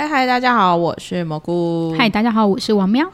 [0.00, 1.94] 嗨嗨，大家好，我是蘑菇。
[1.98, 3.06] 嗨，大家好，我是王喵。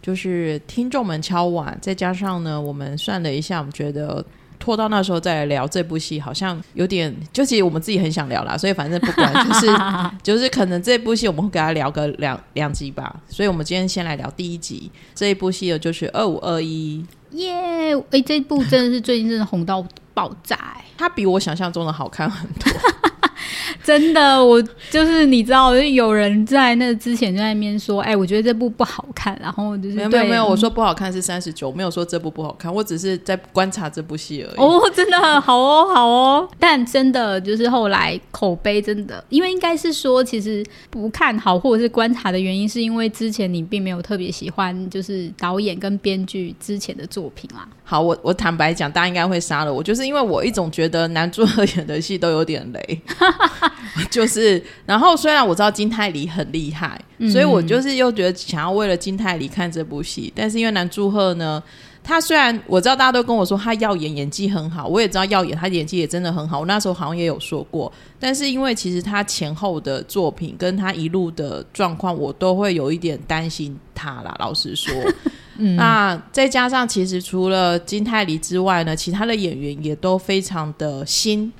[0.00, 4.24] 就是听众们敲碗，再加上呢，我们算了一下，我们觉得
[4.56, 9.66] 拖到那时候再来聊这部戏，好像有点，就其实我们自己很想聊啦，所以反正不管，就是
[10.22, 13.16] 就是可能这部戏我们会给他聊个两两集吧。
[13.28, 17.04] 所以我们今天先来聊第一集，这一部戏的就是二五二一。
[17.32, 17.96] 耶！
[18.12, 19.84] 哎，这部真的是最近真的红到
[20.14, 22.72] 爆炸，欸，它比我想象中的好看很多。
[23.82, 34.56] 真的，我就是你知道，就有人在那之前就在那边说，哎、欸，我觉得这部不好看，然后就是没有没有没有，我说不好看是三十九，没有说这部不好看，我只是在观察这部戏而已。
[34.56, 47.68] 哦，真的好哦，好哦，但真的就是后来口碑真的，因为应该是说，其实不看好或者是观察的原因，是因为之前你并没有特别喜欢，就是导演跟编剧之前的作品啦。
[47.84, 53.00] 好，我我坦白讲，大家应该会杀了我，就是因为我一种觉得男主角 演的戏都有点雷。
[54.10, 60.32] 就是，然后虽然我知道金泰梨很厉害，嗯，所以我就是又觉得想要为了金泰梨看这部戏。
[60.34, 61.62] 但是因为南柱赫呢，
[62.02, 66.60] 他虽然我知道大家都跟我说他耀眼演技很好，我也知道耀眼他演技也真的很好。
[66.60, 74.34] 我那时候好像也有说过，但是因为其实他前后的作品跟他一路的状况，我都会有一点担心他啦。
[74.38, 74.94] 老实说，
[75.58, 81.52] 嗯，那再加上其实除了金泰梨之外呢，其他的演员也都非常的新。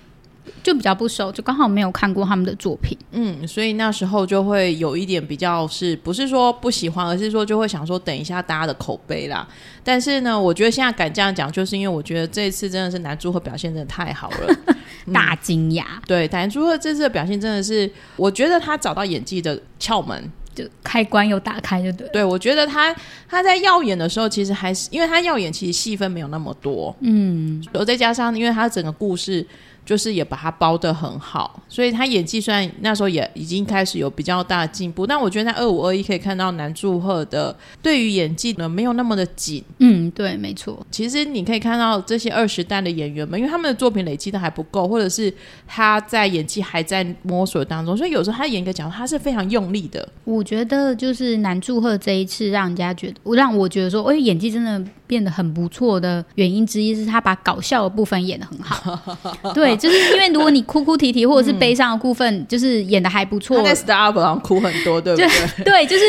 [0.63, 9.47] 就比较不熟，就刚好没有看过他们的作品，嗯，所以那时候就会有一点比较是不是说不喜欢，而是说就会想说等一下大家的口碑啦。
[9.83, 14.57] 但是呢，我觉得现在敢这样讲，就是因为我觉得这一次真的是男主角表现真的太好了，
[15.13, 16.03] 大惊讶、嗯。
[16.07, 22.09] 对，男主角这次的表现真的是，我觉得他找到演技的窍门，就开关又打开，就对。
[22.09, 22.95] 对，我觉得他
[23.29, 29.47] 他在耀眼的时候，其实还是因为他耀眼，其实戏份没有那么多，嗯，然后再加上因为他整个故事。
[29.89, 39.65] 就是也把它包得很好，所以他演技虽然那时候也已经开始有比较大的进步，但我觉得在二五二一可以看到南柱赫的对于演技呢没有那么的紧。
[39.79, 40.87] 嗯，对，没错。
[40.91, 45.33] 其实你可以看到这些二十代的演员们，因为他们的作品累积的还不够，或者是
[45.67, 50.07] 他在演技还在摸索当中，所以有时候他演一个角色他是非常用力的。
[50.25, 59.17] 我觉得就是南柱赫这一次让人家觉得，让我觉得说，哎，演技真的变得很不错的原因之一是他把搞笑的部分演得很好。
[59.55, 59.78] 对。
[59.79, 63.57] 就是因为如果你哭哭啼啼或者是悲伤的部分，就是演的还不错。
[63.59, 65.29] 他在 Star Up 上哭很多，对不对？
[65.65, 66.05] 对，就是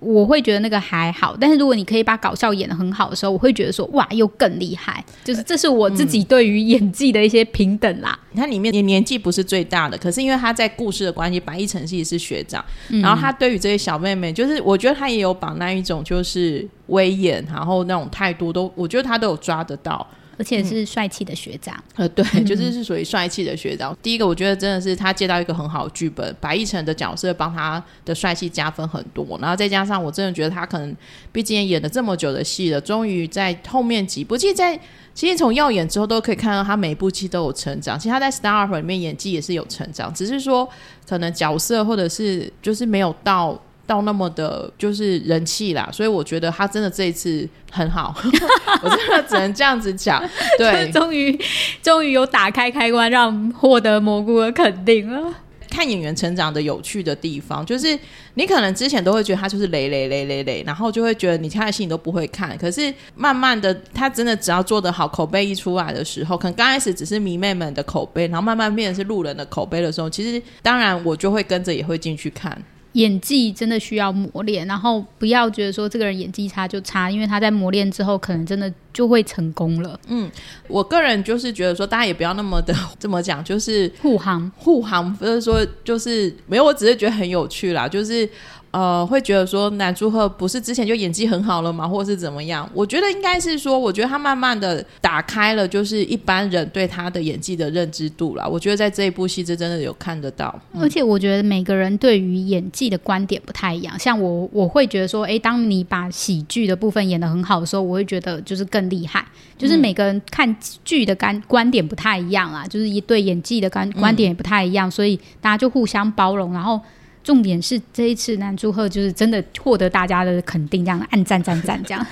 [0.00, 1.34] 我会觉得那个还好。
[1.40, 5.02] 但是如果你可以把搞笑演的很好的时候，我会觉得说哇，又更厉害。
[5.22, 8.18] 就是这是我自己对于演技的一些平等啦。
[8.32, 12.62] 你看里面年年纪不是最大的，可是因为他在故事的关系，白易辰其实是学长，
[13.02, 20.06] 然后他对于这些小妹妹，就是我觉得他也有把那一种就是威严，然后那种态度都，我觉得他都有抓得到。
[20.36, 23.92] 而且是帅气的学长，呃，对，就是是属于帅气的学长。
[23.92, 23.96] 嗯。
[24.02, 29.38] 第一个，我觉得真的是他接到一个很好的剧本，白易辰的角色帮他的帅气加分很多。
[29.40, 30.96] 然后再加上，我真的觉得他可能
[31.32, 34.78] 毕竟演了这么久的戏了，终于在后面几部，其实在
[35.14, 37.98] 其实从耀眼之后都可以看到他每一部戏都有成长。
[37.98, 40.68] 其实他在《Star》里面演技也是有成长，只是说
[41.08, 43.60] 可能角色或者是就是没有到。
[43.86, 48.14] 到那么的，就是人气啦，所以我觉得他真的这一次很好，
[48.82, 50.22] 我真的只能这样子讲。
[50.58, 51.38] 对， 终于，
[51.82, 55.34] 终于有打开开关，让获得蘑菇的肯定了。
[55.70, 57.98] 看演员成长的有趣的地方，就是
[58.34, 62.56] 你可能之前都会觉得他就是雷雷雷雷雷，然后就会觉得你看的戏你都不会看。
[62.56, 72.56] 可是慢慢的，他真的只要做得好，口碑一出来的时候，可能刚开始只是迷妹们的口碑，然后慢慢变成是路人的口碑的时候，其实当然我就会跟着也会进去看。
[72.94, 79.98] 演技真的需要磨练，然后不要觉得说这个人演技差就差，因为他在磨练之后，可能真的就会成功了。
[80.08, 80.30] 嗯，
[80.66, 88.28] 我个人就是觉得说，大家也不要那么的 这么讲，就是护航护航，不是说就是没有，我只是觉得很有趣啦，就是。
[88.74, 91.86] 呃，会觉得说男主角不是之前就演技很好了吗？
[91.86, 92.68] 或者是怎么样？
[92.74, 98.44] 我觉得应该是说，我觉得他慢慢的打开了，就是一般人对他的演技的认知度啦。
[98.44, 100.52] 我觉得在这一部戏，这真的有看得到。
[100.76, 103.96] 而且我觉得每个人对于演技的观点不太一样。
[103.96, 109.24] 像我，我会觉得说，哎，当你把喜剧的部分演得很好的时候，我会觉得就是更厉害。
[109.56, 116.80] 就是每个人看剧的观观点不太一样啊，就是一对演技的观观点也不太一样，所以大家就互相包容，然后。
[117.24, 122.06] 重点是这一次南柱赫就是真的获得大家的肯定，这样按赞赞赞这样。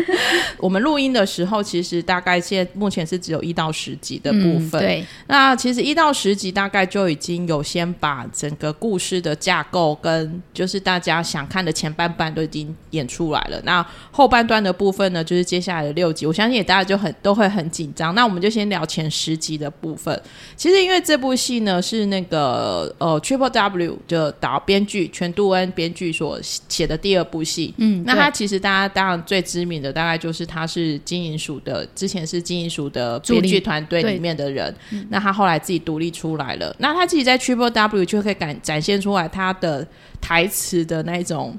[0.58, 4.78] 我们录音的时候，其实大概现在目前是只有一到十集的部分。
[4.78, 13.58] 嗯、对，那其实一到十集大概就已经有先把整个故事的架构跟就是大家想看的前半段都已经演出来了。
[13.64, 18.14] 那后半段的部分呢，就是接下来的六集，我相信也大家就很都会很紧张。
[18.14, 20.22] 那我们就先聊前十集的部分。
[20.54, 24.49] 其实因为这部戏呢是那个呃 Triple W 的导。
[24.52, 27.72] 导、编剧全杜恩编剧所写的第二部戏。
[27.78, 34.74] 嗯，那他其实大家当然最知名的大概就是他是金银署的，之前是金银署的编剧团队里面的人。
[35.08, 36.74] 那他后来自己独立出来了。
[36.78, 39.86] 那他自己在 Triple W 就可以感展现出来他的
[40.20, 41.58] 台词的那种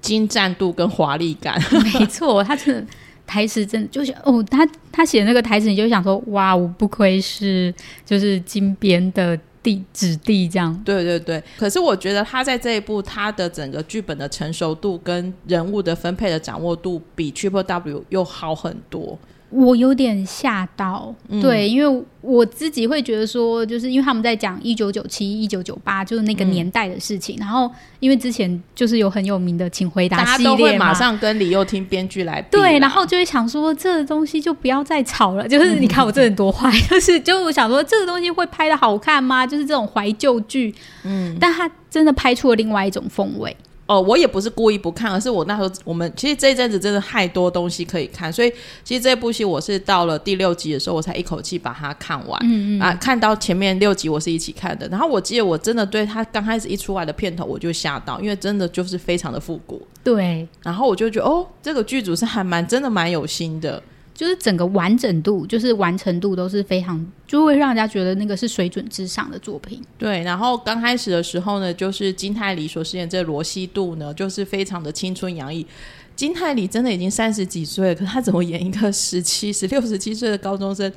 [0.00, 1.60] 精湛度跟华丽感。
[1.98, 2.86] 没错，他是。
[3.26, 7.72] 台词真的就是哦，他他写那个台词，你就想说哇，我不愧是
[8.04, 10.80] 就是金编的地子弟这样。
[10.84, 19.18] 对对对，可是我觉得他在这一部他的整个剧本的成熟度跟人物的分配的掌握度，比 Triple W 又好很多。
[19.50, 27.40] 我有点吓到，嗯，对，因为我自己会觉得说，就是因为他们在讲一九九七、一九九八，就是那个年代的事情，嗯。
[27.40, 32.48] 然后，因为之前就是有很有名的《请回答》系列嘛，大家都会马上跟李幼听编剧来比。
[32.52, 35.46] 对，然后就会想说，这个东西就不要再吵了。
[35.48, 39.46] 就是你看我这人多坏，嗯， 就是就我想说，这个东西会拍的好看吗？
[39.46, 43.56] 就是这种怀旧剧，嗯，但他真的拍出了另外一种风味。
[43.90, 48.52] 哦，我也不是故意不看，而是我那时候我们其实这一阵子真的太多东西可以看，所以
[48.84, 52.40] 其实这部戏我是到了第六集的时候，我才一口气把它看完。
[52.44, 59.84] 嗯嗯啊，看到前面六集我是一起看的，然后我记得我真的对他刚开始一出来的片头我就吓到，因为真的就是非常的复古。
[60.04, 63.82] 对，然后我就觉得哦，这个剧组是还蛮真的蛮有心的。
[64.20, 69.80] 就是整个完整度，就是完成度都是非常，就会让人家觉得那个是水准之上的作品。
[69.96, 75.66] 对，然后刚开始的时候呢，就是金泰梨所饰演这罗西度呢，就是非常的青春洋溢。
[76.14, 80.92] 金泰梨真的已经三十几岁了，可是他怎么演一个十七、十六、十七岁的高中生，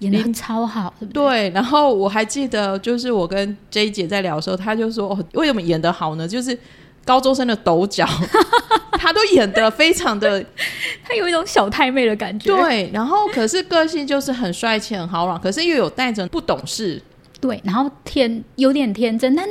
[0.00, 1.22] 演的超好，对不对？
[1.22, 6.26] 对，然后我还记得，就是我跟 J 姐在聊的时候，她就说：“哦，为什么演得好呢？
[6.26, 6.58] 就是。”
[7.04, 8.06] 高中生的抖脚，
[8.98, 10.44] 他都演得非常的，
[11.04, 12.56] 他有一种小太妹的感觉。
[12.56, 17.00] 对，然后可是个性就是很帅气、很豪朗，可是又有带着不懂事。
[17.40, 19.46] 对，然后天有点天真，但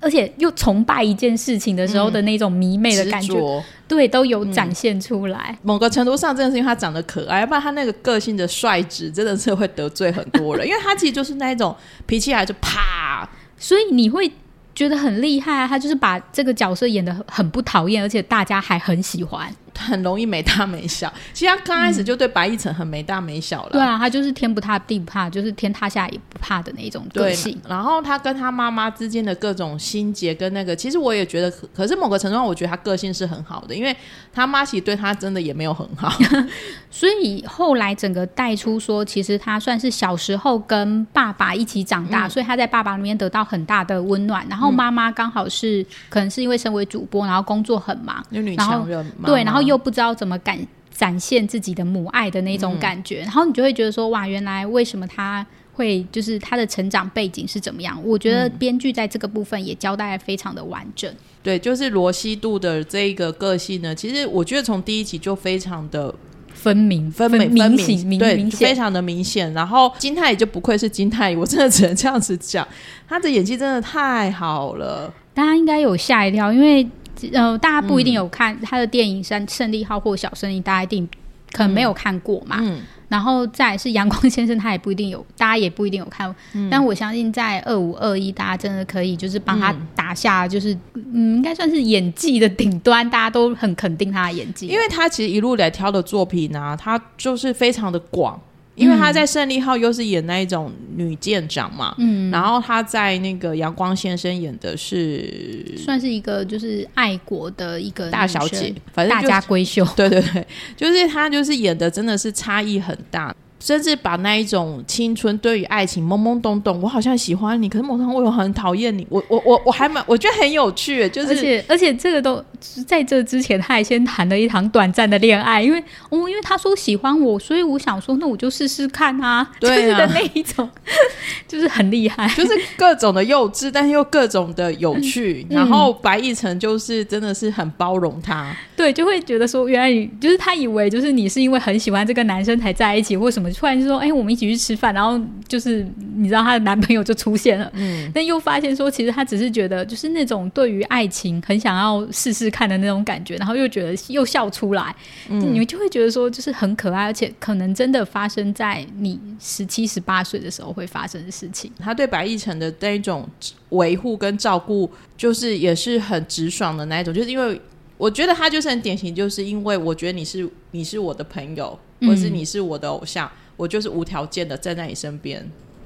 [0.00, 5.58] 而且又崇拜一件事情的时候的那种迷妹的感觉，嗯、对，都有展现出来、嗯。
[5.62, 10.66] 某个程度上，真的是因为他长得可爱，要不然他那个个性的率直，真的是会得罪很多人。
[10.66, 11.74] 因为他其实就是那一种
[12.04, 13.26] 脾气来就啪，
[13.56, 14.30] 所以你会。
[14.78, 15.66] 觉得很厉害啊！
[15.66, 19.52] 他就是把这个角色演得很不讨厌，而且大家还很喜欢。
[19.78, 23.72] 很容易没大没小，其实他刚开始就对白易辰很没大没小了、嗯。
[23.72, 27.56] 对啊，他就是天不怕地不怕，就是天塌下也不怕的那种个性。
[27.68, 33.96] 然后他跟他妈妈之间的各种心结跟那个，其实我也觉得可，可是某个程度上，我觉得他个性是很好的，因为
[34.32, 36.12] 他妈其实对他真的也没有很好。
[36.90, 44.44] 所以后来整个带出说，其实他算是小时候跟爸爸一起长大，嗯、所以他在爸爸那边得到很大的温暖。
[44.48, 49.67] 然后妈妈刚好是、嗯、可能是因为身为主播，然后工作很忙，有女强人妈妈对，然后。
[49.68, 50.58] 又不知道怎么感
[50.90, 57.96] 展现自己的母爱的那种感觉，嗯，然后你就会觉得说哇，原来为什么他会就是他的成长背景是怎么样？
[58.04, 61.08] 我觉得编剧在这个部分也交代得非常的完整。
[61.40, 66.12] 对，就是罗西度的这一个个性呢，其实我觉得从第一集就非常的
[66.52, 67.70] 分明、分明、分
[68.04, 69.54] 明，对，明非常的明显。
[69.54, 72.66] 然后金泰也就不愧是金泰，我真的只能这样子讲，
[73.08, 76.84] 他的演技真的太好了，大家应该有吓一跳，因为。
[77.32, 81.08] 呃，大家不一定有看他的电影《胜胜利号》或《小胜利》，大家一定
[81.52, 82.58] 可能没有看过嘛。
[82.60, 82.80] 嗯。
[83.08, 86.28] 然后再是阳光先生，他也不一定有，大家也不一定有看。
[86.52, 86.68] 嗯。
[86.70, 94.66] 但我相信在二五二一，大家真的可以就是帮他打下，就是嗯，嗯，应该算是演技的顶端，大家都很肯定他的演技。
[94.66, 98.38] 因为他其实一路来挑的作品呢、啊，他就是非常的广。
[98.78, 113.34] 因为她在胜利号又是演那一种女舰长嘛，嗯，然后她在那个阳光先生演的是算是一个就是爱国的一个大小姐，反正、大家闺秀， 对对对，就是她就是演的真的是差异很大。
[113.60, 119.04] 甚至把那一种青春对于爱情懵懵懂懂，我好像喜欢你，可是某种我又很讨厌你。
[119.10, 122.42] 我我我我还蛮我觉得很有趣，就是而且而且这个都
[122.86, 130.70] 在这之前，他还先谈了一场短暂的恋爱，因为哦，因为他说喜欢我，所以我想说，那我就试试看啊，对啊，就是的那一种，
[131.48, 135.44] 就是很厉害，就是各种的幼稚，但是又各种的有趣。
[135.50, 143.47] 嗯、然后白亦辰就是真的是很包容他，对，就会觉得说，原来你就是他以为就是你是因为很喜欢这个男生才在一起，或什么。
[143.52, 145.86] 突然就说：“哎、欸，我们一起去吃饭。”然后就是
[146.16, 154.94] 你知道她的男朋友就出现了，嗯，但又发现说，其实她只是觉得就是那种对于爱情很想要试试看的那种感觉，然后又觉得又笑出来，
[155.28, 161.70] 嗯，你们就会觉得说，就是很可爱，而且可能真的发生在你十七、十八岁的时候会发生的事情。
[161.78, 163.28] 他对白亦辰的那一种
[163.70, 167.60] 维护跟照顾，就是也是很直爽的那一种，就是因为
[167.96, 171.78] 我觉得他就是很典型，就是因为我觉得你是你是我的朋友。
[172.00, 175.44] 或是你是我的偶像，嗯、我就是无条件的站在你身边，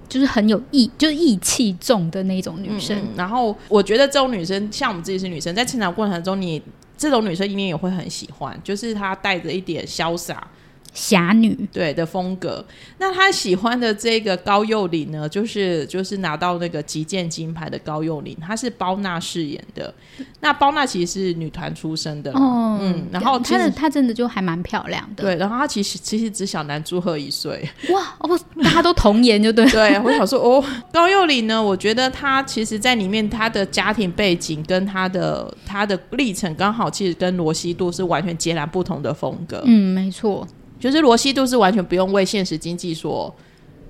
[0.08, 2.96] 就是很有义，就是义气重的那种女生。
[2.96, 6.60] 嗯嗯、然后我觉得这种女生，像我们自己是女生，在成长过程中，你
[6.96, 10.46] 这种女生一定也会很喜欢，就是她带着一点潇洒。
[10.92, 11.52] 侠女。
[11.72, 12.64] 对的风格，
[12.98, 19.92] 那他喜欢的这个高幼霖呢，就是就是拿到那个击剑金牌的高幼霖，她是包娜饰演的。
[20.40, 40.46] 那包娜其实是女团出身的，哦、嗯，然后她的她真的就还蛮漂亮的，对，然后她其实其实只小男祝贺一岁，哇哦，大家都童颜就对， 对，我想说哦，高幼霖呢，我觉得她其实在里面她的家庭背景跟她的她的历程刚好其实跟罗西度是完全截然不同的风格，嗯，没错。
[40.82, 43.32] 就是罗西度是完全不用为现实经济所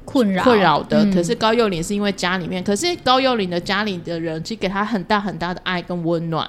[0.04, 0.44] 困扰。
[0.44, 6.46] 困扰的，嗯，可是高幼霖是因为家里面，可是高幼霖的家里的人其实给他很大很大的爱跟温暖，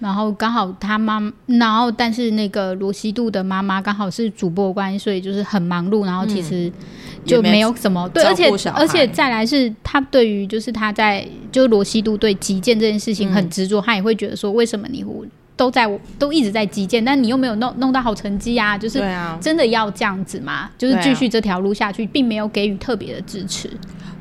[0.00, 6.70] 然后刚好他妈，然后但是那个罗西度的妈妈刚好是主播关系，所以就是很忙碌，然后其实
[7.24, 15.02] 就没有什么，嗯，对，而且而且再来是他对于就是他在就罗西度对击剑这件事情很执着，嗯，他也会觉得说为什么你
[15.58, 15.86] 都在
[16.20, 18.78] 都一直在击剑，但你又没有弄弄到好成绩啊！
[18.78, 19.02] 就是
[19.40, 20.52] 真的要这样子吗？
[20.52, 23.68] 啊、就是继续这条路下去，并没有给予特别的支持。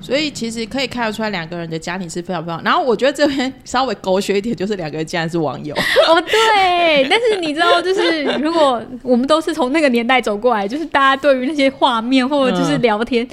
[0.01, 2.61] 所以其实可以看得出来，两个人的家庭是非常非常。
[2.63, 5.75] 然后我觉得这边稍微狗血一点，就是两个人竟然是网友。
[6.09, 7.07] 哦，对。
[7.07, 13.23] 但是你知道，就是如果我们都是从那个年代走过来，就是大家对于那些画面或者就是聊天。
[13.23, 13.29] 嗯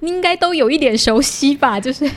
[0.00, 2.08] 应该都有一点熟悉吧， 就是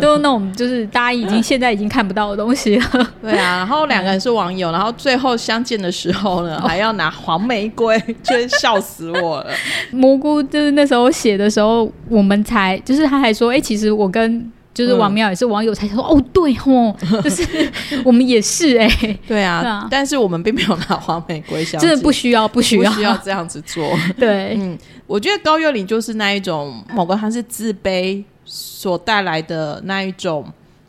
[0.00, 2.86] 都那种，就是大家已经现在已经看不到的东西了。
[3.22, 9.50] 对啊，然后两个人是网友，然后最后相见的时候呢， 还要拿黄玫瑰，真笑死我了。
[9.90, 14.52] 蘑菇就是那时候写的时候，我们才就是他还说，哎、欸，其实我跟。
[14.78, 16.94] 就是王苗也是网友才说、嗯、哦，对哦，
[17.24, 17.72] 就是
[18.04, 23.90] 我们也是哎、欸，对啊，对啊，但是我们并没有拿黄玫瑰香，真的不需要，不需要，不需要这样子做。
[24.16, 30.46] 对，嗯，我觉得高月玲就是那一种，某个他是自卑所带来的那一种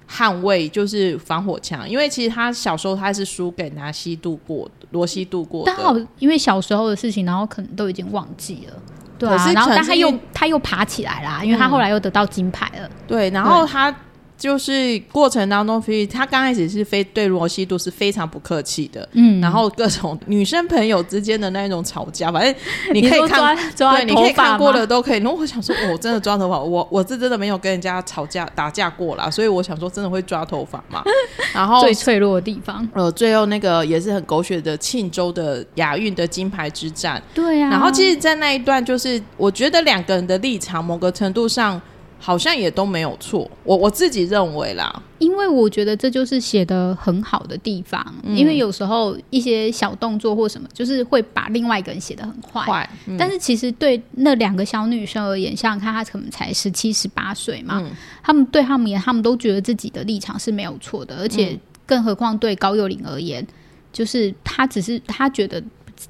[0.07, 1.89] 捍卫，就是防火墙。
[1.89, 8.73] 因为其实他小时候他是输给拿西度过罗西度过的，但好因为小时候的事情，然后可能都已经忘记了。
[9.19, 12.87] 对啊，然后但他又他又爬起来啦，因为他后来又得到金牌了。
[12.87, 13.93] 嗯、对，然后他。
[14.39, 22.55] 就是过程当中，非他刚开始是非对罗西度是非常不客气的，嗯，然后各种女生朋友之间的那一种吵架，反正
[22.95, 25.19] 你可以看，对，你可以看过的都可以。
[25.19, 31.03] 然后我想说，我真的抓头发，我我是真的没有跟人家吵架打架过啦，所以我想说，真的会抓头发嘛。
[31.53, 37.69] 然后最脆弱的地方，呃，最后那个也是很狗血的庆州的亚运的金牌之战，对啊。
[37.69, 41.81] 然后其实，在那一段，就是我觉得两个人的立场，某个程度上。
[42.21, 57.89] 好像也都没有错，我我自己认为啦，因为我觉得这就是写的很好的地方，嗯，因为有时候一些小动作或什么，就是会把另外一个人写的很坏，嗯，但是其实对那两个小女生而言，像她，她可能才十七、十八岁嘛，嗯，
[58.21, 63.45] 他们对他们也，他们都觉得自己的立场是没有错的，而且更何况对高幼玲而言，
[63.93, 65.61] 就是她只是她觉得，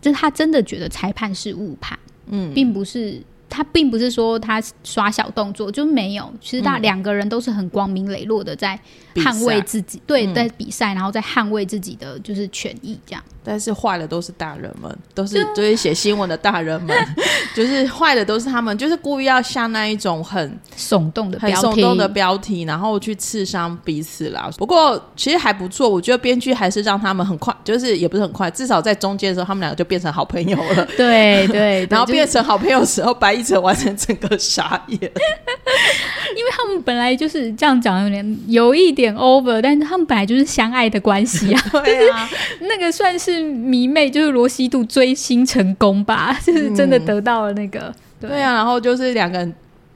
[0.02, 1.98] 就是她真的觉得裁判是误判，
[2.32, 3.22] 嗯，并不是。
[3.50, 6.32] 他并不是说他耍小动作，就没有。
[6.40, 8.80] 其实他两个人都是很光明磊落的在
[9.16, 13.24] 捍卫自己，对，在比赛，然后在捍卫自己的就是权益这样。
[13.42, 16.96] 但是坏的都是大人们，都是就，是写新闻的大人们，
[17.56, 24.52] 就是坏的都是他们，就是故意要下那一种很耸动的、很耸动的标题，然后去刺伤彼此啦。
[24.58, 30.86] 不过其实还不错，我觉得编剧还是让他们很快，就是也不是很快，至少在中间的时候，他们两个就变成好朋友了。
[30.96, 41.62] 对对，对， 然后变成好朋友的时候，白亦辰完成整个傻眼， 因为他们本来就是这样讲，有点有一点 over，但是他们本来就是相爱的关系啊。
[41.84, 42.30] 对啊，
[42.62, 43.60] 那个算是。
[43.70, 49.54] 迷妹就是罗西度追星成功吧，就是真的得到了那个、嗯、对，对啊，然后就是两个人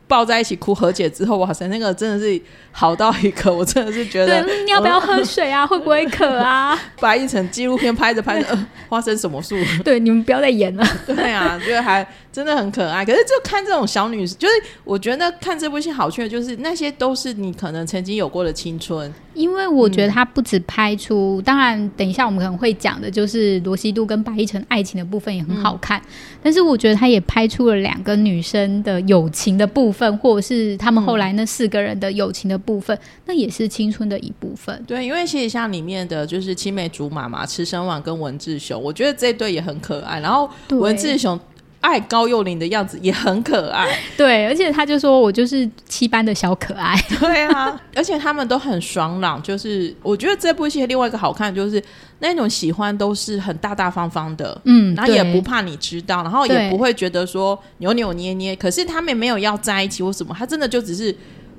[0.08, 2.40] 抱在一起哭和解之后，哇塞，那个真的是
[2.72, 5.66] 好到一个， 我真的是觉得，你要不要喝水啊？
[5.66, 6.78] 会不会渴啊？
[7.00, 9.56] 白一成纪录片拍着拍着，呃，发生什么事？
[9.84, 10.86] 对，你们不要再演了。
[11.06, 13.04] 对啊，觉得还真的很可爱。
[13.06, 19.12] 可是就看这种小女生，就是我觉得看这部戏好趣的，就是那些都是你可能曾经有过的青春。
[19.34, 26.06] 因为我觉得他不止拍出，嗯、当然等一下我们可能会讲的，就是罗西度跟白亦辰爱情的部分也很好看，嗯。
[26.42, 34.84] 但是我觉得他也拍出了两个女生的友情的部分，或者是他们后来那四个人的友情的部分，嗯，那也是青春的一部分。
[34.86, 40.20] 对，因为其实像里面的就是青梅竹马嘛，池生晚跟文志雄，我觉得这对也很可爱。
[40.20, 41.40] 然后文志雄。
[41.84, 51.84] 爱高幼霖的样子也很可爱， 对，而且他就说我就是七班的小可爱，对啊，而且他们都很爽朗，就是我觉得这部戏另外一个好看就是
[52.20, 61.14] 那种喜欢都是很大大方方的，嗯，然后也不怕你知道，然后也不会觉得说扭扭捏捏，可是他们没有要在一起或什么，他真的就只是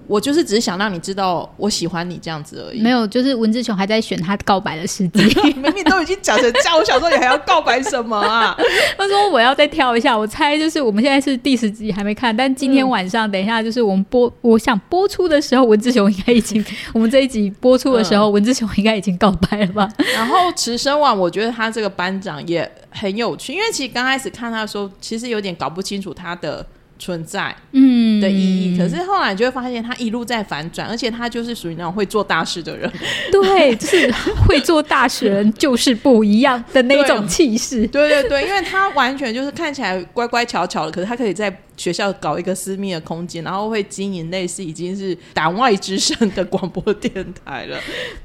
[0.07, 2.81] 我就是只是想让你知道我喜欢你这样子而已。
[2.81, 5.25] 没有，就是文志雄还在选他告白的时机，
[5.57, 8.57] 明明都已经讲成这样，我想说你还要告白什么啊？
[8.97, 19.89] 他说我要再挑一下，我猜就是我们现在是第十集还没看，但今天晚上等一下就是我们播，我想播出的时候，文志雄应该已经， 我们这一集播出的时候，嗯、文志雄应该已经告白了吧？
[20.15, 26.65] 然后池生婉，我觉得他这个班长也很有趣，因为其实刚开始看他的时候，其实有点搞不清楚他的。
[26.99, 32.91] 存在嗯的意义，嗯、可是后来就会发现他一路在反转，而且他就是属于那种会做大事的人，
[33.31, 34.11] 对，就是
[34.47, 41.61] 会做大事人就是不一样的那种 气势，对对对，因为他完全就是看起来乖乖巧巧的，可是他可以在。
[41.77, 47.13] 学校搞一个私密的空间，然后会经营类似已经是党外之声的广播电
[47.45, 47.79] 台了。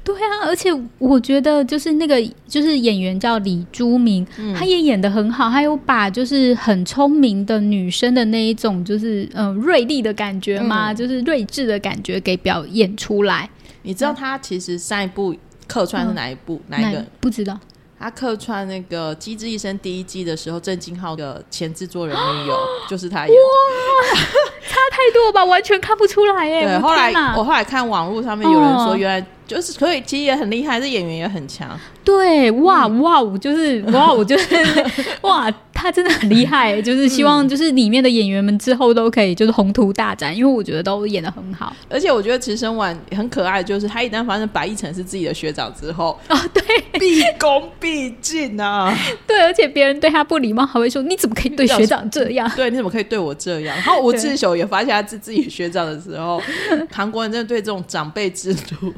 [0.04, 13.48] 对啊，而且我觉得就是那个就是演员叫李珠明，嗯、他也演的很好，他有把就是很聪明的女生的那一种就是嗯锐利的感觉嘛，嗯、就是睿智的感觉给表演出来。
[13.82, 15.34] 你知道他其实上一部
[15.66, 16.60] 客串是哪一部？
[16.68, 17.04] 嗯、哪一个？
[17.18, 17.58] 不知道。
[18.00, 23.28] 他客串那个《机智医生》第一季的时候，郑敬浩的前制作人女友 就是他演。
[23.28, 24.16] 哇，
[24.66, 26.66] 差太多吧，完全看不出来耶。
[26.66, 31.78] 对，后来我后来看网络上面有人说，原来就是可以，其实也很厉害，这演员也很强。
[32.02, 34.56] 对，哇哇，我就是哇，我就是
[35.20, 35.52] 哇。
[35.80, 46.62] 他真的很厉害，就是希望就是里面的演员们之后都可以就是宏图大展，因为我觉得都演的很好，而且我觉得池生晚很可爱，就是他一旦发现白亦辰是自己的学长之后啊， 对，
[46.98, 48.94] 毕恭毕敬啊，
[49.26, 52.50] 对，而且别人对他不礼貌，还会说你怎么可以对学长这样？
[52.54, 53.74] 对，你怎么可以对我这样？
[53.76, 56.42] 然后吴志雄也发现他是自己学长的时候，
[56.92, 58.92] 韩国人真的对这种长辈制度，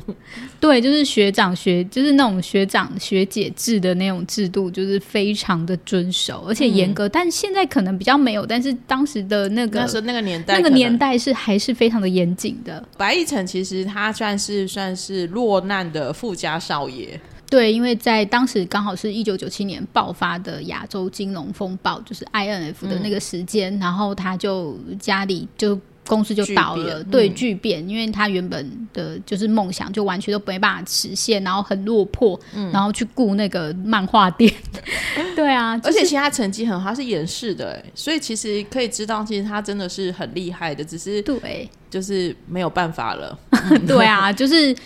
[0.59, 6.72] 对，就是学长学就是那种学长学姐制的那种制度，就是非常的遵守，而且。
[6.73, 12.83] 严格，但现在可能比较没有，但是当时的那个那时候那个年代，那个年代是还是非常的严谨的。
[12.97, 25.79] 白亦辰其实他算是算是落难的富家少爷，对，因为在当时刚好是一九九七年爆发的亚洲金融风暴，就是 INF 的那个时间，嗯、然后他就家里就。
[26.13, 34.53] 公司就倒了，对，巨变，嗯、因为他原本的就是梦想就完全都没办法实现，然后很落魄，嗯、然后去雇那个漫画店，
[35.35, 43.39] 对啊， 就是、而且其实他成绩很好，他是演戏的，哎，所以其实可以知道，其实他真的是很厉害的，只是对，就是没有办法了，
[43.89, 44.77] 对啊，就是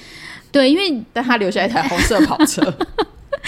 [0.52, 2.72] 对，因为但他留下一台红色跑车。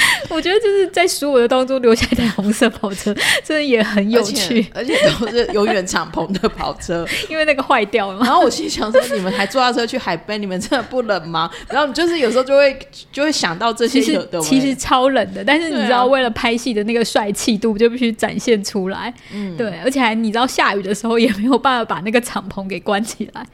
[0.28, 8.18] 我觉得就是在所有的当中留下一台红色跑车， 真的也很有趣，而且， 都是永远敞篷的跑车，因为那个坏掉了。
[8.24, 11.50] 然后我心想说：你们还坐车去海边，你们真的不冷吗？
[11.68, 12.78] 然后你就是有时候就会
[13.12, 14.00] 就会想到这些
[14.42, 19.12] 其实超冷的，但是你知道，为了拍戏的那个帅气度，就必须展现出来。
[19.32, 23.46] 嗯，对，而且还你知道下雨的时候也没有办法把那个敞篷给关起来。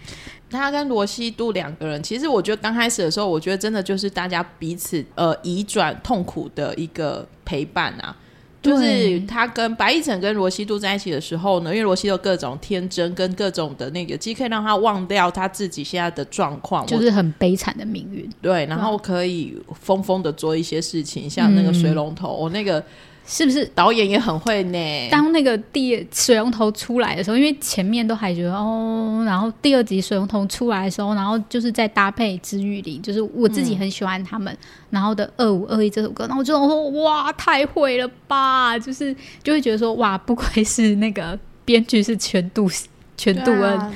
[0.54, 8.16] 他跟罗西度两个人，其实我觉得刚开始的时候，我觉得真的就是大家彼此呃移转痛苦的一个陪伴啊。
[8.62, 18.26] 就是他跟白亦晨跟罗西度在一起的时候呢，因为罗西度各种天真跟各种的那个，既可以让他忘掉他自己现在的状况，就是很悲惨的命运。
[18.40, 22.82] 对，然后可以疯疯的做一些事情，像那个水龙头，我、嗯、那个。
[23.26, 25.08] 是不是导演也很会呢？
[25.10, 34.58] 当那个第水龙头出来的时候，因为前面都还觉得哦，然后第二集水龙头出来的时候，然后就是在搭配知玉玲，就是我自己很喜欢他们，嗯、
[34.90, 38.78] 然后的二五二一这首歌，然后我就说哇，太会了吧！
[38.78, 42.68] 就是就会觉得说哇，不愧是那个编剧是全度
[43.16, 43.92] 全度恩，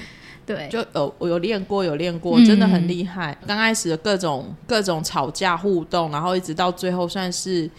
[0.47, 3.37] 对，就有我有练过，有练过，真的很厉害。
[3.43, 7.71] 嗯、刚开始的各种各种吵架互动，然后一直到最后算是。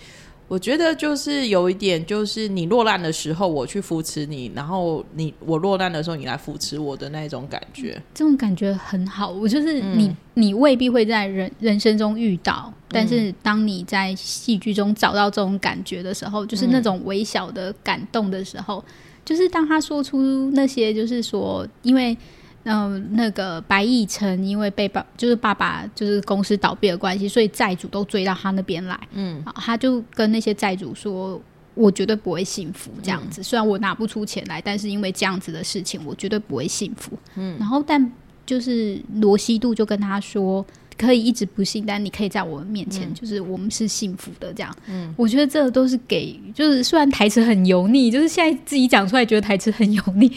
[0.49, 8.01] 我觉得就是有一点，就是你落难的时候，我去扶持你；然后你我落难的时候，你来扶持我的那种感觉。
[8.15, 9.29] 这种感觉很好。
[9.29, 18.91] 我就是你，嗯、你未必会在人人生中遇到，但是当你在戏剧中找到这种感觉的时候，就是那种微小的感动的时候，嗯、
[19.23, 22.17] 就是当他说出那些，就是说，因为。
[22.63, 28.99] 嗯、呃，那个白亦辰因为被爸就是爸爸就是公司倒闭的关系，所以债主都追到他那边来。
[29.13, 31.41] 嗯，他就跟那些债主说
[31.73, 33.41] ：“我绝对不会幸福这样子。
[33.41, 38.11] 嗯、虽然我拿不出钱来，但是因为这样子的事情，我绝对不会幸福。”嗯，然后但
[38.45, 40.65] 就是罗西度就跟他说
[40.97, 50.29] ：“可以一直不幸，但你可以在我们面前，嗯、就是我们是幸福的。”这样，嗯，我觉得这都是给，就是虽然台词很油腻，就是现在自己讲出来觉得台词很油腻。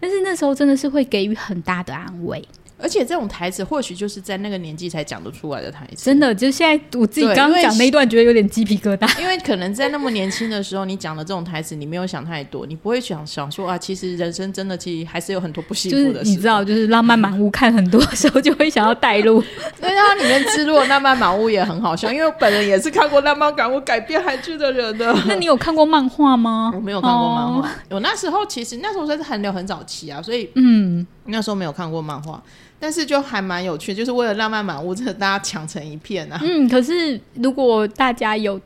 [0.00, 2.46] 但是那时候真的是会给予很大的安慰，
[2.78, 6.04] 而且这种台词或许就是在那个年纪才讲得出来的台词。
[6.04, 9.08] 真的，就现在我自己刚刚讲那一段，觉得有点鸡皮疙瘩。
[9.20, 16.30] 因为可能在那么年轻的时候，你讲的这种台词，你没有想太多，你不会想想说啊，其实人生真的其实还是有很多不幸福的事。
[16.30, 19.42] 你知道，就是浪漫满屋看很多时候就会想要带入。
[19.80, 25.16] 对它，里面植入浪漫满屋也很好笑，因为我本人也是看过浪漫满屋改编韩剧的人的。
[25.26, 26.70] 那你有看过漫画吗？
[26.74, 27.70] 我没有看过漫画。
[27.90, 32.42] 我那时候其实那时候算是韩流很早期啊，所以嗯，那时候没有看过漫画。
[32.78, 36.38] 但是就还蛮有趣，就是为了浪漫满屋，真的大家抢成一片啊。
[36.42, 38.60] 嗯，可是如果大家有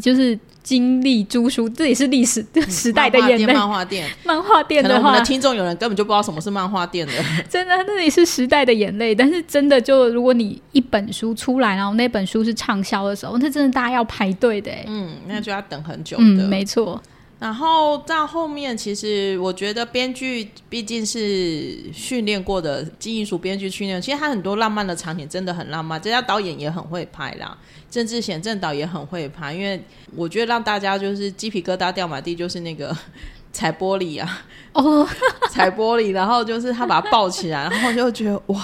[0.00, 3.52] 就是经历租书，这也是历史时代的眼泪。
[3.52, 7.12] 漫画店，漫画店 的话，我们的听众有人根本就不知道什么是漫画店的。
[7.48, 9.14] 真的，那里是时代的眼泪。
[9.14, 14.70] 但是真的，就如果你一本书出来，然后那本书是畅销的时候，那真的大家要排队的。
[14.86, 16.22] 嗯，那就要等很久的。
[16.22, 17.00] 嗯，没错。
[17.40, 25.98] 然后到后面，其实我觉得编剧毕竟是训练过的金银鼠编剧训练，其实他很多浪漫的场景真的很浪漫。
[26.00, 27.56] 这家导演也很会拍啦，
[27.90, 29.54] 郑智贤郑导也很会拍。
[29.54, 29.82] 因为
[30.14, 32.94] 我觉得让大家就是鸡皮疙瘩掉满地，就是那个
[33.52, 34.42] 踩玻璃啊，
[34.74, 35.08] 哦，
[35.50, 38.62] 踩玻璃，然后就是他把它抱起来，然后就觉得哇。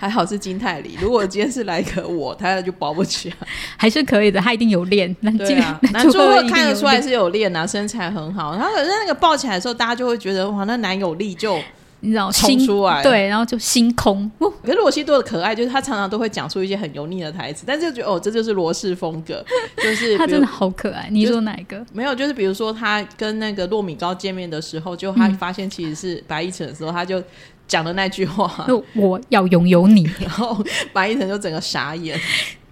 [0.00, 3.36] 还好是金泰梨，如果今天是来个我，他就保不起来，
[3.76, 5.14] 还是可以的，他一定有练。
[5.22, 8.52] 那对啊， 男主会看得出来是有练啊，身材很好。
[8.54, 11.58] 然后可是那个抱起来的时候，大家就会觉得哇，那男友力就
[11.98, 14.30] 你知道冲出来，对，然后就星空。
[14.38, 19.44] 可是罗西多的可爱就是他常常都会讲出一些很油腻的台词，但是就觉得哦，这就是罗氏风格，
[19.82, 21.08] 就是他真的好可爱。
[21.10, 21.84] 你说哪一个？
[21.92, 27.20] 没有，就是比如说他跟那个糯米糕见面的时候，就他发现其实是白一晨的时候，他就。
[27.68, 32.18] 讲的那句话，我要拥有你， 然后白易辰就整个傻眼，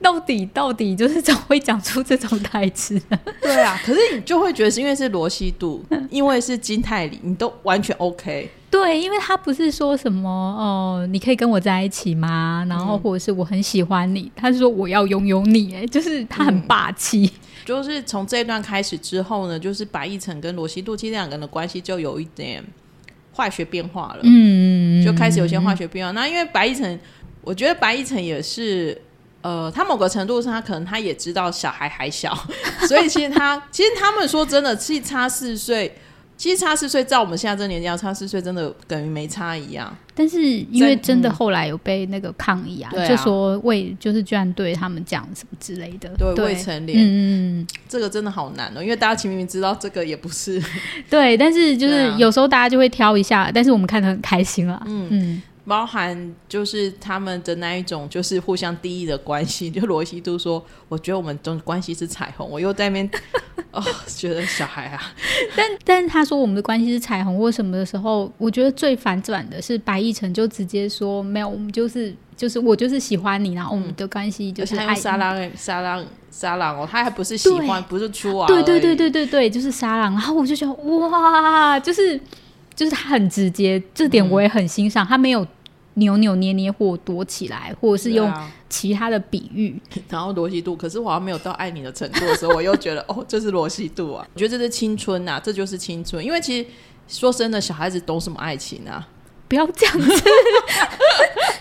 [0.00, 3.00] 到底到底就是怎么会讲出这种台词？
[3.40, 8.50] 对啊，可是你就会觉得是因为是罗西度，因为是金泰里，你都完全 OK。
[8.68, 12.66] 对，因为他不是说什么哦，你可以跟我在一起吗？
[12.68, 17.30] 然后或者是我很喜欢你，他是说我要拥有你，哎，就是他很霸气。
[17.32, 22.62] 嗯，就是从这一段开始之后呢，就是白亦辰跟罗西度其实两个人的关系就有一点。
[23.36, 26.10] 化学变化了，嗯，就开始有些化学变化。
[26.12, 26.98] 那因为白一城，
[27.42, 28.98] 我觉得白一城也是，
[29.42, 32.34] 呃，他某个程度上，他可能他也知道小孩还小，
[32.88, 35.94] 所以其实他，其实他们说真的，其实差四岁。
[36.36, 39.96] 其实差四岁，在我们现在这年纪要差四岁，真的等于没差一样。
[40.14, 50.62] 但是因为真的后来有被那个抗议啊，嗯、就说未就是居然对他们讲什么之类的，对，对未成年，嗯，这个真的好难哦，因为大家其实明明知道这个也不是，
[51.10, 55.42] 对，但是就是有时候大家就会挑一下，但是我们看得很开心啊，嗯嗯。
[55.66, 59.68] 包含就是他们的那一种，就是互相敌意的关系。
[59.68, 63.10] 就罗西都说：“我觉得我们的关系是彩虹。”我又在那边
[63.72, 65.02] 哦，觉得小孩啊。
[65.56, 78.46] 但但是他说我们的关系是彩虹或什么的时候，我觉得最反转的是白亦晨就直接说：“没有，我们就是就是我就是喜欢你，然后我们的关系就是爱。”沙朗沙朗沙朗哦，他还不是喜欢，不是出啊。
[78.46, 80.12] 对对对对对对，就是沙朗。
[80.12, 82.20] 然后我就觉得哇，就是
[82.74, 85.04] 就是他很直接，这点我也很欣赏。
[85.04, 85.44] 嗯、他没有。
[85.96, 88.32] 扭扭捏捏或躲起来，或者是用
[88.68, 94.26] 其他的比喻，啊、 然后罗西度，可是我还没有到爱你的程度的时候，我又觉得 哦，这是罗西度啊！
[94.34, 96.24] 我觉得这是青春呐、啊，这就是青春。
[96.24, 96.66] 因为其实
[97.08, 99.08] 说真的，小孩子懂什么爱情啊？
[99.48, 100.22] 不要这样子，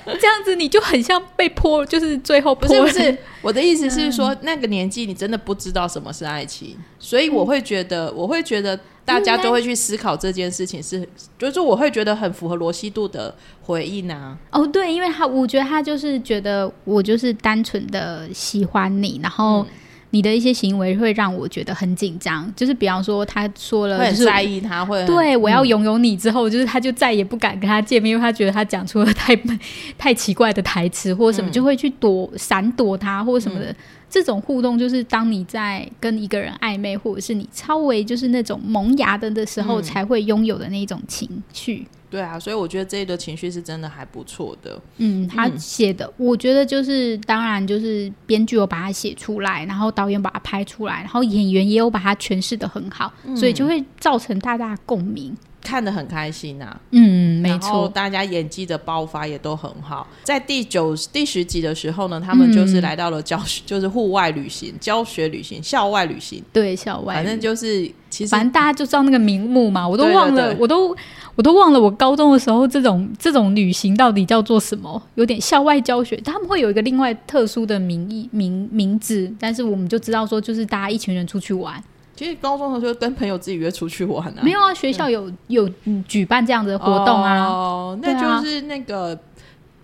[0.20, 3.18] 这样子你就很像被泼，就是最后不是不是。
[3.42, 8.78] 我的意思是说，嗯、那个年纪你真的不知道什么是爱情，所以我会觉得，我会觉得。
[9.06, 14.36] 大家都会去思考这件事情是，是就是我会觉得很符合罗西度的回应啊。
[14.52, 19.66] 哦，对，因为他我觉得他就是觉得我就是单纯的喜欢你，然后
[20.10, 22.52] 你的一些行为会让我觉得很紧张。
[22.56, 29.40] 就是比方说，他说了，就是在意他会对我要拥有你之后，就是他就再也不敢跟他见面，因为他觉得他讲出了太
[30.00, 33.76] 太奇怪的台词或什么，就会去躲闪躲他或什么的。
[34.10, 41.86] 这种互动就是当你在跟一个人暧昧，或者是你稍微就是那种萌芽的的时候，才会拥有的那种情绪。
[41.90, 41.96] 嗯。
[42.08, 44.80] 对啊，所以我觉得这一段情绪是真的还不错的。
[44.98, 55.36] 嗯，他写的，嗯、我觉得就是当然就是编剧有把它写出来，然后导演把它拍出来，然后演员也有把它诠释的很好，嗯、所以就会造成大家共鸣。
[55.66, 60.08] 看得很开心呐、啊，嗯，没错，大家演技的爆发也都很好。
[60.24, 66.44] 在第九、第十集的时候呢，他们就是来到了教学，嗯、 就是户外旅行、教学旅行、校外旅行。
[66.54, 70.96] 对，校外，反正就是其实反正大家就知道那个名目嘛，我都忘了，我都
[71.36, 75.02] 我都忘了，我高中的时候这种这种旅行到底叫做什么？
[75.16, 81.84] 有点校外教学，他们会有一个另外特殊的名义名名字，但是我们就知道说，就是大家一群人出去玩。
[82.16, 85.70] 其实高中的时候跟朋友自己约出去玩啊，没有啊，学校有有
[86.08, 89.18] 举办这样的活动啊，哦，那就是那个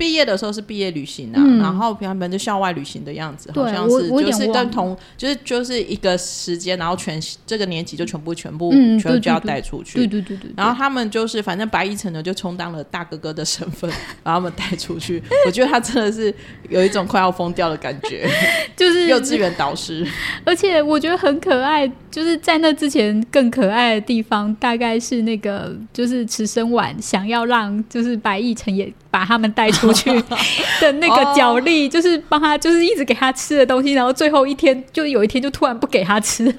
[0.01, 10.53] 毕业的时候是毕业旅行啊，嗯、然后原本就校外旅行的样子，好像是就是跟同就是就是一个时间，然后全这个年级就全部全部、嗯、全部就要带出去，对对对对，对。
[10.57, 13.87] 然后他们就是反正白亦辰呢就充当了大哥哥的身份，
[14.23, 15.21] 把他们带出去。
[15.45, 16.33] 我觉得他真的是
[16.67, 18.27] 有一种快要疯掉的感觉，
[18.75, 20.03] 就是幼稚园导师，
[20.43, 21.91] 而且我觉得很可爱。
[22.11, 30.09] 就是在那之前更可爱的地方，大概是那个就是池生晚想要让就是白亦晨也把他们带出去
[30.81, 36.53] 的那个角力，就是帮他就是一直给他吃的东西，然后最后一天就有一天就突然不给他吃，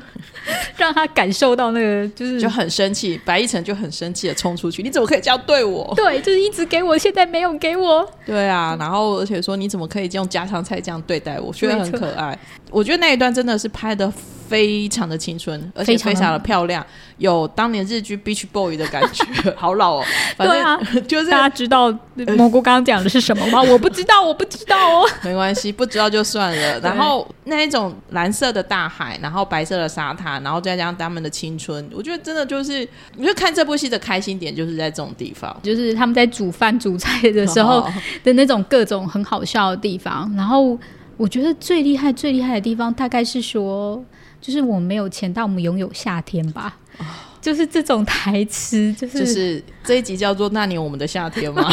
[0.76, 5.92] 让他感受到那个就是就很生气，白亦辰就很生气的冲出去，你怎么可以这样对我？
[5.96, 8.08] 对，就是一直给我，现在没有给我。
[8.26, 11.46] 对啊，然后而且说你怎么可以用家常菜这样对待我？
[11.48, 12.38] 我觉得很可爱。
[12.70, 14.12] 我觉得那一段真的是拍的。
[14.48, 16.84] 非常的青春，而且非常的漂亮，
[17.16, 19.24] 有当年日剧《Beach Boy》的感觉，
[19.56, 20.04] 好老哦。
[20.36, 20.78] 反正对啊，
[21.08, 21.90] 就是大家知道
[22.36, 23.62] 蘑菇刚刚讲的是什么吗？
[23.62, 25.08] 我不知道，我不知道哦。
[25.22, 26.80] 没关系，不知道就算了。
[26.80, 37.86] 然后那一种蓝色的大海，然后白色的沙滩，然后再加上他们的青春，我觉得真的就是，我觉得看这部戏的开心点就是在这种地方，就是他们在煮饭煮菜的时候
[38.22, 40.32] 的那种各种很好笑的地方。
[40.36, 40.78] 然后
[41.16, 44.04] 我觉得最厉害、最厉害的地方，大概是说。
[44.40, 46.76] 就是我们没有钱，但我们拥有夏天吧。
[46.98, 47.06] 哦、
[47.42, 51.68] 就是这种台词，就是就是这一集叫做《那年我们的夏天》吗？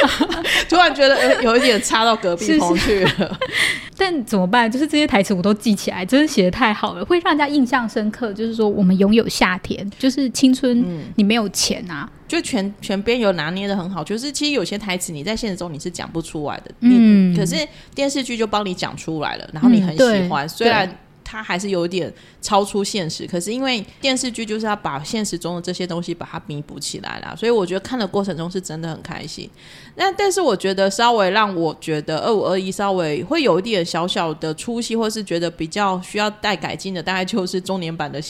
[0.70, 3.30] 突然觉得、呃、有一点插到隔壁棚去了是是。
[3.94, 4.68] 但怎么办？
[4.70, 8.32] 就是这些台词我都记起来，真的写的太好了，会让人家印象深刻。
[8.32, 10.82] 就是说，我们拥有夏天，就是青春。
[11.16, 14.02] 你没有钱啊，嗯、就全全编有拿捏的很好。
[14.02, 17.54] 就是其实有些台词你在现实中你是讲不出来的，嗯，可是
[17.94, 20.98] 电视剧就帮你讲出来了，然后你很喜欢，嗯、虽然。
[21.32, 29.48] 它还是有点超出现实，可是因为电视剧就是要把现实中的这些东西把它弥补起来啦，所以我觉得看的过程中是真的很开心。
[29.94, 38.20] 那但是我觉得稍微让我觉得二五二一稍微会有一点小小的出戏，或是觉得比较需要待改进的，大概就是中年版的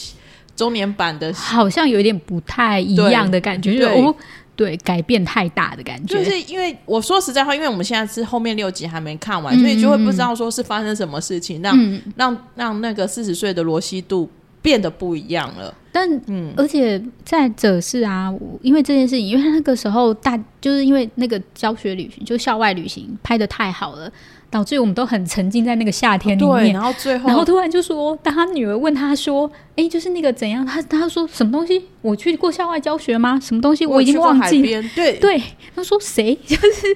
[0.55, 4.15] 中年版的，好像有点不太一样的感觉，就是哦。
[4.55, 14.29] 对，改变太大的感觉，就是因为我说实在话，因为我们现在是后面六集还没看完，嗯、所以就会不知道说是发生什么事情，让、嗯、让让那个四十岁的罗西度
[14.61, 15.73] 变得不一样了。
[15.91, 24.11] 但嗯，而且再者是啊，因为这件事情，因为那个时候大，就是因为那个教学旅行，就校外旅行拍的太好了。
[24.49, 31.85] 导致我们都很沉浸在那个夏天里面，然后最后，然后突然就说，当他女儿问他说：“哎，就是那个怎样？”他他说：“什么东西？
[32.03, 33.39] 我去过校外教学吗？
[33.41, 33.87] 什么东西？
[33.87, 35.41] 我已经忘记了。”对对，
[35.75, 36.37] 他说谁？
[36.45, 36.95] 就是。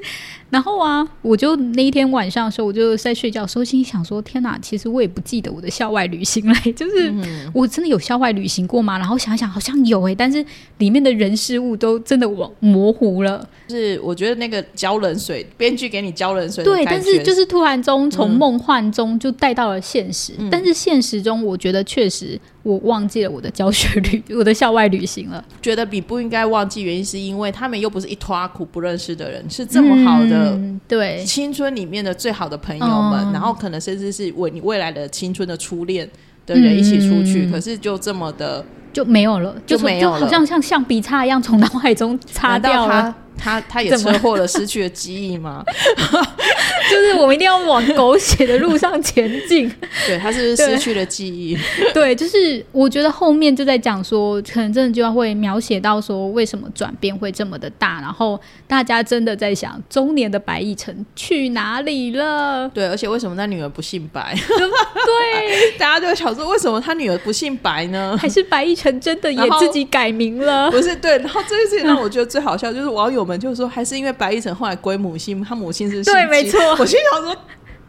[0.49, 7.13] 然后啊，我就那一天晚上的时候，我就在睡觉的时候，心里想说：天哪，其实我也不记得我的校外旅行了， 就是
[7.53, 8.97] 我真的有校外旅行过吗？
[8.97, 10.45] 然后想想，好像有诶、欸，但是
[10.77, 13.45] 里面的人事物都真的我模糊了。
[13.67, 22.39] 就是我觉得那个浇冷水，编剧给你浇冷水，对，但是就是突然中从梦幻中就带到了现实，嗯、但是现实中我觉得确实。
[22.67, 25.41] 我忘记了我的教学旅，我的校外旅行了。
[25.61, 36.05] 觉得比不应该忘记，原因是因为他们又不是一坨苦不认识的人，是这么好的，嗯、对青春里面的最好的朋友们，然后可能甚至是为你未来的青春的初恋
[36.45, 43.15] 的人一起出去，嗯、可是就这么的就没有了，就没有了，就好像像橡皮擦一样从脑海中擦掉了。
[43.37, 45.63] 他他也车祸了，失去了记忆吗？
[46.89, 49.69] 就是我们一定要往狗血的路上前进。
[50.07, 51.57] 对，他是，是失去了记忆。
[51.93, 62.69] 对，就是我觉得后面就在讲说，可能真的就要会描写到说，为什么转变会这么的大，然后大家真的在想，中年的白亦晨去哪里了？
[62.69, 64.33] 对，而且为什么他女儿不姓白？
[64.47, 68.17] 对，大家就会想说，为什么他女儿不姓白呢？
[68.17, 70.71] 还是白亦晨真的也自己改名了？
[70.71, 71.17] 不是，对。
[71.17, 73.26] 然后这件事情让我觉得最好笑，就是网友。
[73.27, 76.57] 我们就说，还是因为白亦辰后来归母亲，他母亲是姓对，没错。
[76.79, 77.35] 我心想说，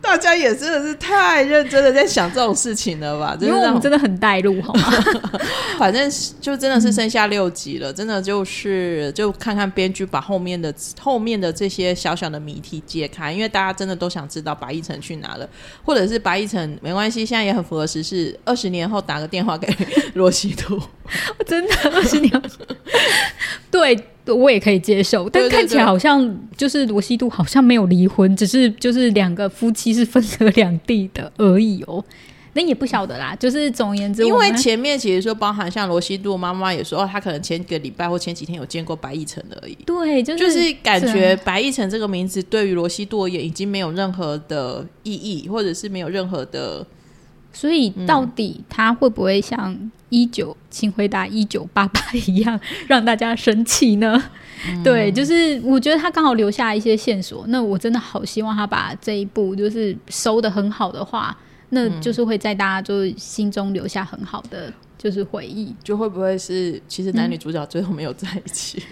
[0.01, 3.38] 大家也真的是太认真的在想这种事情了吧？
[3.40, 4.92] 因为我们真的很带路，好吗？
[5.79, 15.48] 反正就真的是剩下六集了，嗯、真的就是就看看编剧把后面的后面的这些小小的谜题解开，因为大家真的都想知道白亦辰去哪了，
[15.85, 19.72] 或者是白亦辰没关系，现在也很符合时事，二十年后打个电话给
[20.14, 20.81] 罗西图，
[21.46, 22.48] 真的二十年后，
[23.71, 23.99] 对。
[24.29, 32.05] 我也可以接受，但看起来好像就是罗西度好像没有离婚，只是就是两个夫妻是分隔两地的而已哦。
[32.53, 39.75] 那也不晓得啦，就是总而言之，因为前面其实说包含像罗西度妈妈也说，哦，她可能前几个礼拜或前几天有见过白亦辰而已。
[39.87, 46.87] 对，就是、就是感觉白亦辰这个名字对于罗西度而言已经没有任何的意义，或者是没有任何的。
[47.59, 49.77] 所以到底他会不会像
[50.11, 54.23] 一九，请回答一九八八 一样让大家生气呢？
[54.68, 57.44] 嗯、对，就是我觉得他刚好留下一些线索。
[57.49, 61.37] 那我真的好希望他把这一部就是收的很好的话，
[61.71, 65.75] 那就是会在大家就是心中留下很好的就是回忆。
[65.83, 68.79] 就会不会是其实男女主角最后没有在一起？
[68.79, 68.83] 嗯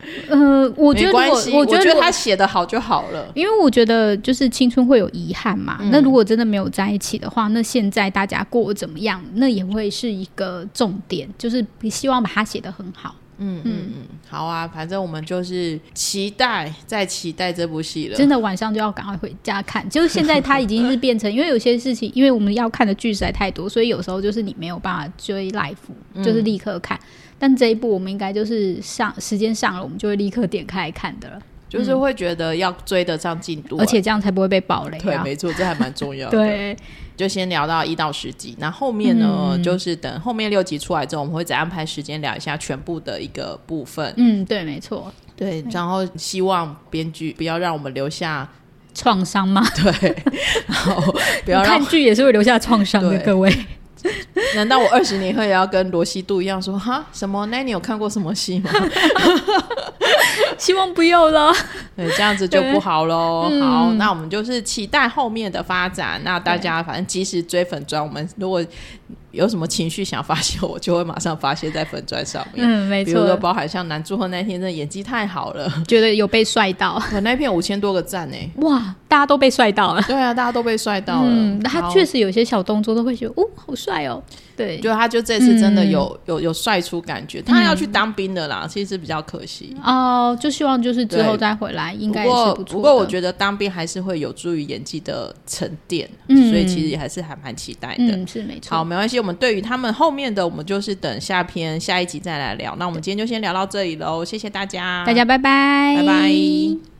[0.28, 5.78] 呃，我觉得我，我觉得他写的好就好了，因为我觉得就是青春会有遗憾嘛。
[5.80, 9.22] 嗯、那如果真的没有在一起的话，那现在大家过得怎么样？
[9.34, 13.14] 那也会是一个重点，就是希望把它写得很好。
[13.40, 18.16] 嗯嗯嗯，好啊，反正我们就是期待，再期待这部戏了。
[18.16, 25.76] 真的晚上就要赶快回家看，就是现在它已经是变成，因为有些事情，因为我们要看的剧实在太多，所以有时候就是你没有办法追 live，
[26.16, 26.96] 就是立刻看。
[26.98, 27.06] 嗯
[27.38, 35.02] 但这一部我们应该就是上时间上了，我们就会立刻点开来看的了，就是会觉得要追得上进度，啊，而且这样才不会被爆雷，啊。
[35.04, 36.36] 对，没错，这还蛮重要的。
[36.36, 36.76] 对，
[37.16, 44.12] 就先聊到一到十集，那后面呢，嗯，就是等后面六集出来之后，我们会再安排时间聊一下全部的一个部分。
[44.16, 48.48] 嗯，对，没错，对，然后希望编剧不要让我们留下
[48.94, 49.64] 创伤吗？
[49.76, 50.16] 对，
[50.66, 53.52] 然后不要 看剧也是会留下创伤的，各位。
[54.54, 57.46] 难道我二十年后也要跟罗西度一样说哈什么？
[57.46, 58.70] 那你有看过什么戏吗？
[60.56, 61.52] 希望不要了。
[61.96, 63.48] 对，这样子就不好喽。
[63.50, 66.20] 嗯、好，那我们就是期待后面的发展。
[66.24, 68.64] 那大家反正及时追粉砖，我们如果
[69.38, 72.66] 有什么情绪想发泄，我就会马上发泄在粉砖上面。
[72.68, 73.12] 嗯，没错。
[73.12, 77.00] 比如说，包含像男祝贺那天，真的演技太好了，觉得有被帅到。
[77.14, 80.02] 我那片五千多个赞呢，哇，大家都被帅到了。
[80.02, 81.28] 对啊，大家都被帅到了。
[81.30, 84.20] 嗯，他确实有些小动作都会觉得，哦，好帅哦。
[84.58, 90.36] 对，就他就这次真的有、嗯、有有帅出感觉，他要去当兵的啦，嗯、其实比较可惜哦。
[90.40, 92.54] 就希望就是之后再回来，应该是不错。
[92.54, 98.16] 不过不过我觉得当兵还是会有助于演技的沉淀，嗯、所以其实也还是还蛮期待的。
[98.16, 98.76] 嗯，是没错。
[98.76, 102.74] 好，没关系，我们对于他们后面的，我们就是等下篇下一集再来聊。
[102.78, 106.97] 那我们今天就先聊到这里喽，谢谢大家，大家拜拜，拜拜。